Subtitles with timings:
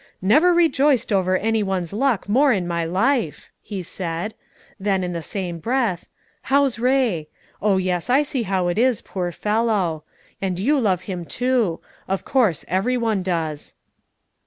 [0.23, 4.33] "Never rejoiced over any one's luck more in my life!" he said;
[4.79, 6.07] then, in the same breath,
[6.49, 7.27] "How's Ray?
[7.61, 10.03] Oh yes, I see how it is, poor fellow!
[10.41, 13.75] And you love him too; of course, every one does."